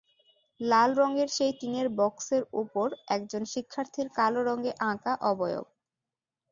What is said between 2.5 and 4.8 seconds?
ওপর একজন শিক্ষার্থীর কালো রঙে